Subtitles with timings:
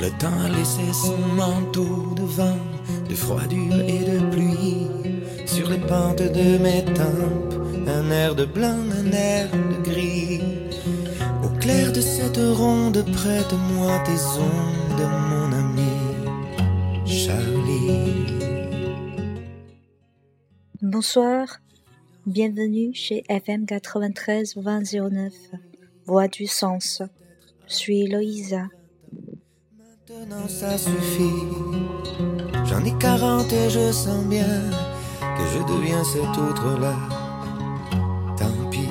[0.00, 2.58] Le temps a laissé son manteau de vent,
[3.08, 4.86] de froidure et de pluie.
[5.44, 7.54] Sur les pentes de mes tempes,
[7.88, 10.40] un air de blanc, un air de gris.
[11.42, 15.90] Au clair de cette ronde, prête-moi tes ondes, mon ami
[17.04, 18.26] Charlie.
[20.80, 21.58] Bonsoir,
[22.24, 25.32] bienvenue chez FM 93 2009,
[26.06, 27.02] Voix du Sens.
[27.66, 28.68] Je suis Loïsa.
[30.10, 31.44] Maintenant ça suffit.
[32.64, 34.46] J'en ai 40 et je sens bien
[35.20, 36.96] que je deviens cet autre-là.
[38.38, 38.88] Tant pis.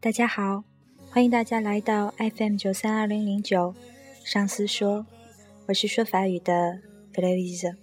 [0.00, 0.64] 大家好，
[1.10, 3.74] 欢迎大家来到 FM 九三二零零九。
[4.22, 5.06] 上司说，
[5.68, 6.80] 我是说法语的
[7.14, 7.74] f l o i s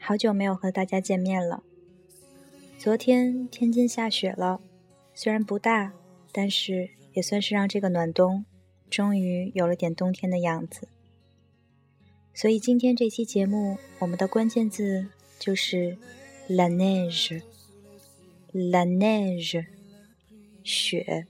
[0.00, 1.62] 好久没有和大家见面了。
[2.76, 4.60] 昨天天津下雪了，
[5.14, 5.92] 虽然不大，
[6.32, 8.44] 但是也算是让这个暖冬
[8.90, 10.88] 终于有了点冬天的样子。
[12.34, 15.06] 所以今天这期节目，我们的关键字
[15.38, 15.96] 就是
[16.48, 17.44] la neige，la
[18.84, 19.66] neige，
[20.64, 21.26] 雪。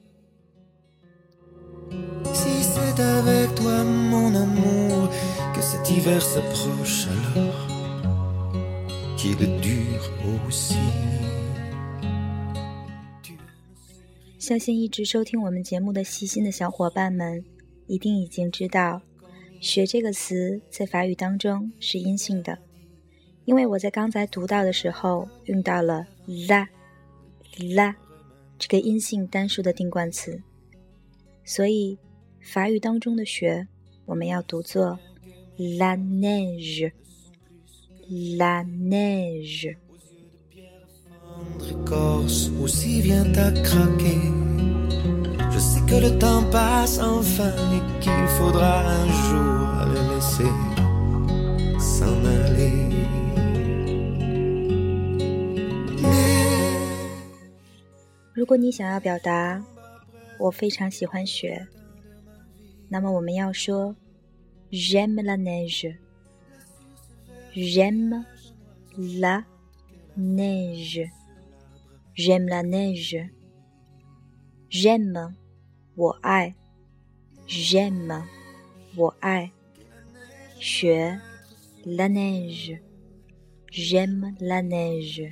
[14.50, 17.44] 相信一直收听我们节目的细心的小伙伴们，
[17.86, 19.00] 一定已经知道
[19.62, 22.58] “雪”这个词在法语当中是阴性的，
[23.44, 26.66] 因为我在刚才读到的时候用到了 la
[27.58, 27.94] la
[28.58, 30.42] 这个阴性单数的定冠词，
[31.44, 31.96] 所以
[32.40, 33.68] 法语当中的雪
[34.04, 34.98] 我们要读作
[35.56, 37.04] la neige，la
[38.64, 39.76] neige.
[45.59, 50.51] Je sais que le temps passe enfin et qu'il faudra un jour le laisser
[51.79, 52.89] s'en aller.
[56.01, 56.75] Mais
[58.33, 59.63] 如果你想要表达
[60.39, 61.67] 我非常喜欢雪，
[62.89, 63.95] 那么我们要说
[64.71, 68.25] j'aime la neige。j'aime
[68.97, 69.45] la
[70.17, 73.29] neige。j'aime la neige。
[75.99, 76.53] j'aime 我爱，
[77.47, 78.23] j'aime
[78.95, 79.51] 我爱
[80.59, 81.19] 雪
[81.85, 85.31] la neige。j'aime la neige。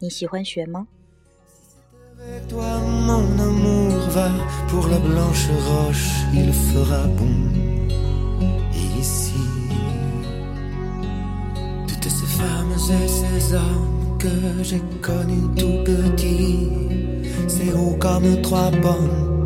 [0.00, 0.86] 你喜欢雪吗？
[2.18, 4.30] avec toi, mon amour, va
[4.68, 7.50] pour la blanche roche, il fera bon
[8.98, 9.32] ici.
[11.88, 16.68] Toutes ces femmes et ces hommes que j'ai connus tout petits,
[17.48, 19.45] c'est haut comme trois pommes, plus haut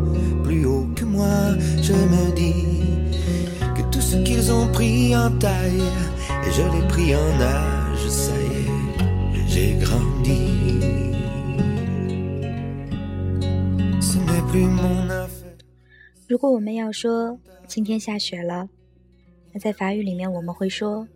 [1.21, 2.53] moi, je me dis
[3.75, 5.81] que tout ce qu'ils ont pris en taille,
[6.45, 8.67] et je l'ai pris en âge, ça y est,
[9.47, 10.47] j'ai grandi.
[14.01, 15.33] Ce n'est plus mon affaire.
[16.29, 18.69] 如果我们要说今天下雪了，
[19.53, 21.07] 那在法语里面我们会说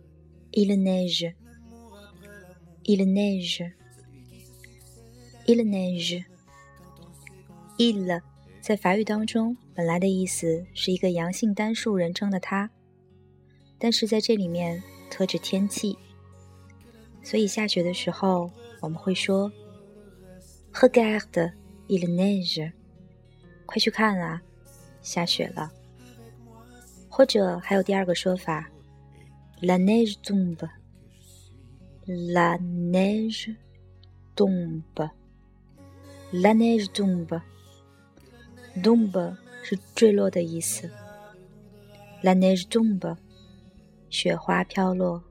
[0.52, 8.20] il neige。il neige。il neige。il
[8.60, 12.71] 在法语当中 本来的意思是一个阳性单数人称的他，
[13.77, 15.95] 但是在这里面特指天气，
[17.21, 18.49] 所以下雪的时候
[18.81, 19.51] 我们会说
[20.73, 21.53] regarde
[21.87, 22.71] il neige。
[23.67, 24.41] 快去看啊，
[25.03, 25.71] 下雪了。
[27.07, 28.67] 或者还有第二个说法
[29.61, 33.55] ，la neige tombe，la neige
[34.35, 39.37] tombe，la neige tombe，tombe
[39.69, 40.89] 是坠落的意思。
[42.23, 43.17] Laneize dumb
[44.09, 45.21] 雪花飘落。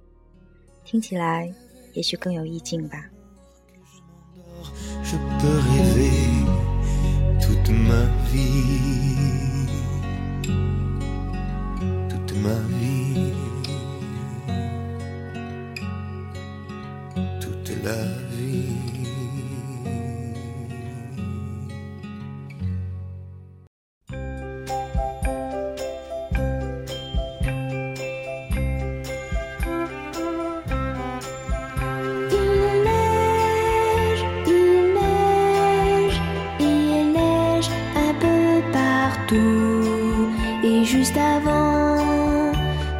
[0.84, 1.50] 听起来
[1.94, 3.08] 也许更有意境吧。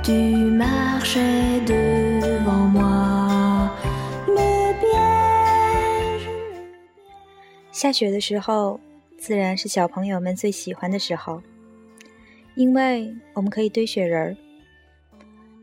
[0.02, 0.12] Tu
[0.56, 3.70] marchais devant moi.
[4.26, 6.26] Le piège.
[7.72, 8.78] 下雪的时候，
[9.18, 11.42] 自然是小朋友们最喜欢的时候。
[12.54, 14.34] 因为我们可以堆雪人儿。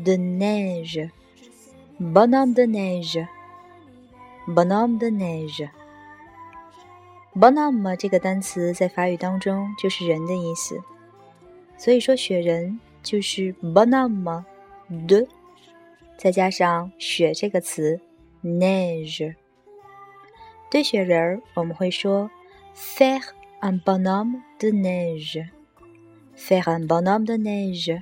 [0.03, 3.25] de neige，bonhomme de neige
[4.47, 5.69] bonhomme de neige。
[7.33, 10.79] bonhomme 这个单词在法语当中就是人的意思，
[11.77, 14.43] 所以说雪人就是 bonhomme
[14.89, 15.27] de，
[16.17, 17.99] 再加上雪这个词
[18.43, 19.35] neige。
[20.69, 22.29] 堆雪人儿，我们会说
[22.75, 23.23] faire
[23.61, 25.47] un bonhomme de neige。
[26.37, 28.01] faire un bonhomme de neige。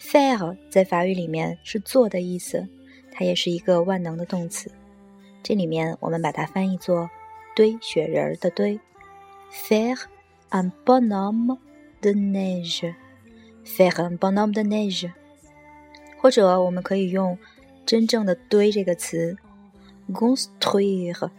[0.00, 2.68] faire 在法语里面是做的意思，
[3.12, 4.70] 它也是一个万能的动词。
[5.48, 7.08] 这里面我们把它翻译作
[7.56, 8.78] 堆雪人儿的堆
[9.50, 10.02] ，faire
[10.50, 11.56] un bonhomme
[12.02, 12.94] de neige。
[13.64, 15.10] faire un bonhomme de neige。
[16.20, 17.38] 或者我们可以用
[17.86, 19.38] 真正的堆这个词
[20.12, 21.30] ，construire。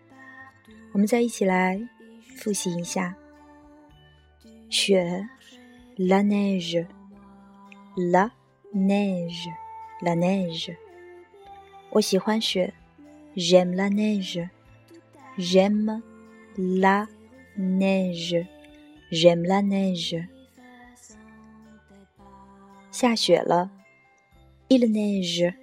[0.93, 1.85] 我们再一起来
[2.37, 3.13] 复习一下：
[4.69, 5.27] 雪
[5.97, 8.31] ，la neige，la
[8.73, 10.77] neige，la neige。
[11.89, 12.73] 我喜欢雪
[13.35, 16.01] ，j'aime la neige，j'aime
[16.55, 17.09] la
[17.59, 20.25] neige，j'aime la neige。
[22.91, 23.80] 下雪了。
[24.70, 25.54] Il neige.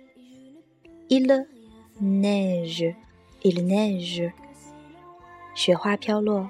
[1.10, 1.46] Il
[2.00, 2.96] neige.
[3.44, 4.32] Il neige.
[5.56, 6.50] 雪花飘落。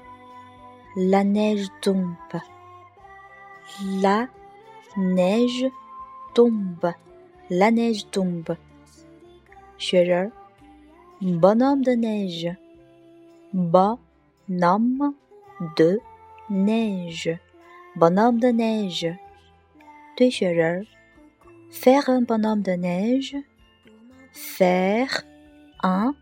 [0.96, 2.42] La neige tombe.
[4.02, 4.30] La
[4.96, 5.72] neige
[6.34, 6.94] tombe.
[7.50, 8.56] La neige tombe.
[9.78, 10.32] 雪人儿。
[11.20, 12.56] Bonhomme de neige.
[13.54, 15.14] Bonhomme
[15.78, 16.00] de
[16.50, 17.40] neige.
[17.96, 19.18] Bonhomme de neige.
[20.16, 20.86] 堆雪人儿。
[21.71, 23.37] Faire un bonhomme de neige.
[24.33, 25.23] Faire
[25.83, 26.15] un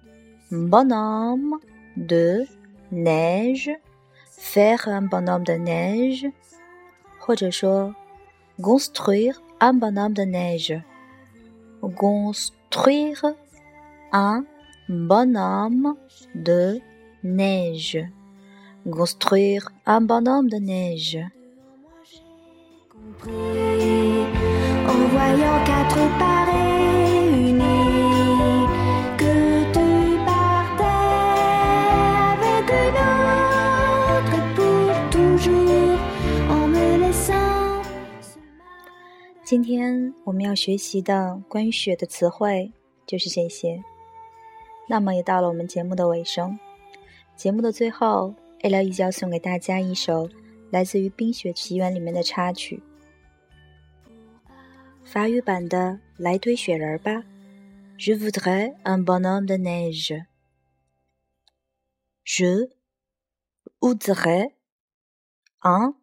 [0.50, 1.58] bonhomme
[1.96, 2.44] de
[2.90, 3.70] neige.
[4.30, 6.26] Faire un bonhomme de neige.
[8.62, 10.74] construire un bonhomme de neige.
[11.96, 13.24] Construire
[14.12, 14.44] un
[14.88, 15.96] bonhomme
[16.34, 16.80] de
[17.22, 17.98] neige.
[18.90, 21.18] Construire un bonhomme de neige.
[25.16, 26.66] Voyant to party，good
[29.72, 30.96] day，every
[32.66, 32.92] good
[36.98, 37.80] day，
[39.42, 42.70] 今天我们要学习的关于雪的词汇
[43.06, 43.82] 就是这些。
[44.86, 46.58] 那么也到了我们节目的尾声，
[47.34, 50.28] 节目的最后，A 聊一要送给大家一首
[50.70, 52.82] 来自于《冰雪奇缘》里面的插曲。
[55.06, 57.22] 法语版的“来堆雪人吧
[57.58, 60.26] ”，Je voudrais un bonhomme de neige。
[62.24, 62.68] Je
[63.80, 64.50] voudrais
[65.62, 65.94] un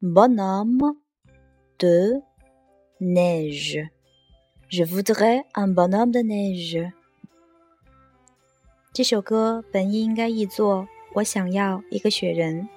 [0.00, 0.94] bonhomme
[1.76, 2.22] de
[3.00, 3.90] neige。
[4.68, 6.92] Je voudrais un bonhomme de neige。
[8.92, 12.68] 这首歌本意应该译作“我想要一个雪人”。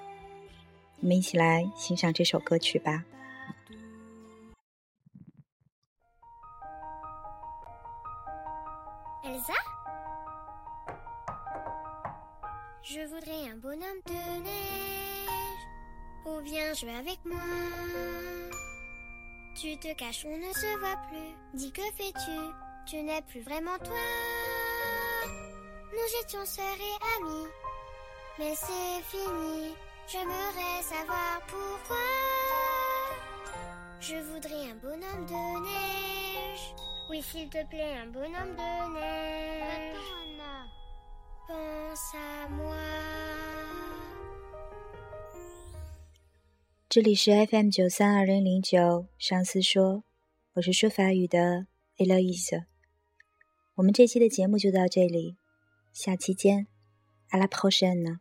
[1.00, 3.05] 我们一起来欣赏这首歌曲吧。
[12.93, 15.63] Je voudrais un bonhomme de neige.
[16.27, 17.41] Ou viens jouer avec moi.
[19.55, 21.33] Tu te caches, on ne se voit plus.
[21.55, 22.38] Dis que fais-tu?
[22.85, 23.97] Tu, n'es plus vraiment toi.
[25.91, 27.47] Nous étions sœurs et amis.
[28.38, 29.73] Mais c'est fini.
[30.07, 31.97] J'aimerais savoir pourquoi.
[34.01, 36.75] Je voudrais un bonhomme de neige.
[37.09, 40.22] Oui, s'il te plaît un bonhomme de neige.
[46.93, 50.03] 这里是 FM 九三二零零九，上司说，
[50.53, 51.65] 我是说法语的
[51.97, 52.65] Eloise。
[53.73, 55.35] 我们这期的节目就到这里，
[55.91, 56.67] 下期见
[57.31, 58.19] ，à la prochaine。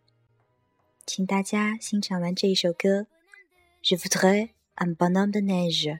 [1.04, 3.08] 请大家欣赏完这一首歌
[3.82, 5.98] ，Je voudrais un bonhomme de neige。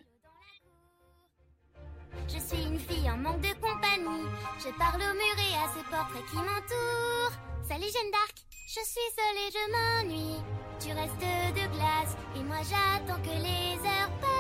[2.27, 4.27] Je suis une fille en manque de compagnie.
[4.59, 7.37] Je parle au mur et à ces portraits qui m'entourent.
[7.69, 8.35] Salut Jeanne d'Arc,
[8.67, 10.52] je suis seule et je m'ennuie.
[10.83, 14.32] Tu restes de glace et moi j'attends que les heures passent.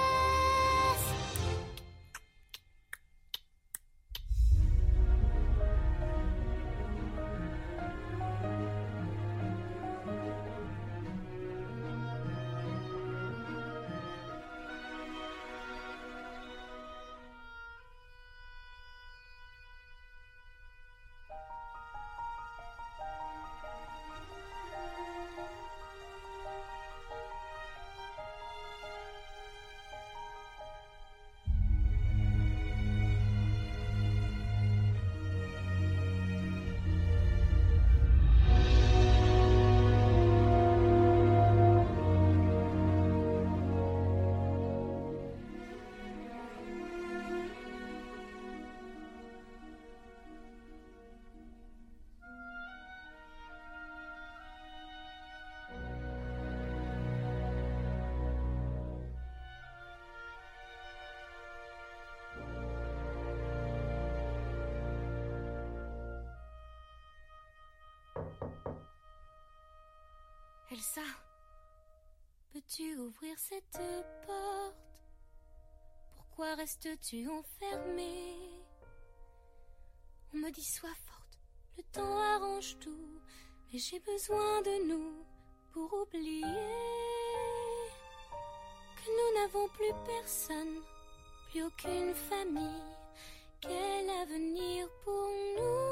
[70.95, 71.09] Elsa,
[72.53, 73.81] peux-tu ouvrir cette
[74.27, 74.77] porte?
[76.17, 78.37] Pourquoi restes-tu enfermée
[80.35, 81.39] On me dit sois forte,
[81.79, 83.21] le temps arrange tout,
[83.73, 85.25] mais j'ai besoin de nous
[85.73, 86.43] pour oublier
[88.97, 90.83] que nous n'avons plus personne,
[91.51, 92.97] plus aucune famille.
[93.61, 95.92] Quel avenir pour nous?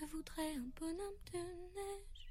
[0.00, 1.40] Je voudrais un bonhomme de
[1.76, 2.30] neige.